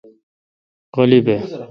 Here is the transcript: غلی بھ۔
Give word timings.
غلی 0.95 1.19
بھ۔ 1.25 1.35